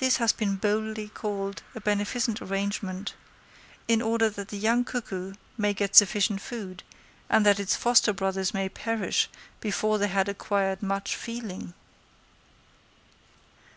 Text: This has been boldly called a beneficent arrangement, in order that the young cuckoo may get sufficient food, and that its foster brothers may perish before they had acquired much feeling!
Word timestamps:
This 0.00 0.16
has 0.16 0.32
been 0.32 0.56
boldly 0.56 1.10
called 1.10 1.62
a 1.72 1.80
beneficent 1.80 2.42
arrangement, 2.42 3.14
in 3.86 4.02
order 4.02 4.28
that 4.28 4.48
the 4.48 4.58
young 4.58 4.82
cuckoo 4.84 5.34
may 5.56 5.72
get 5.72 5.94
sufficient 5.94 6.40
food, 6.40 6.82
and 7.30 7.46
that 7.46 7.60
its 7.60 7.76
foster 7.76 8.12
brothers 8.12 8.52
may 8.52 8.68
perish 8.68 9.30
before 9.60 9.96
they 9.98 10.08
had 10.08 10.28
acquired 10.28 10.82
much 10.82 11.14
feeling! 11.14 11.72